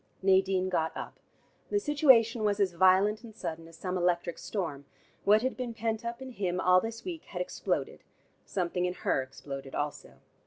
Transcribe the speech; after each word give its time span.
Nadine 0.23 0.67
got 0.67 0.97
up. 0.97 1.19
The 1.69 1.79
situation 1.79 2.43
was 2.43 2.59
as 2.59 2.73
violent 2.73 3.21
and 3.23 3.35
sudden 3.35 3.67
as 3.67 3.77
some 3.77 3.99
electric 3.99 4.39
storm. 4.39 4.85
What 5.25 5.43
had 5.43 5.55
been 5.55 5.75
pent 5.75 6.03
up 6.03 6.23
in 6.23 6.31
him 6.31 6.59
all 6.59 6.81
this 6.81 7.05
week, 7.05 7.25
had 7.25 7.39
exploded: 7.39 8.03
something 8.43 8.85
in 8.85 8.95
her 8.95 9.21
exploded 9.21 9.75
also. 9.75 10.13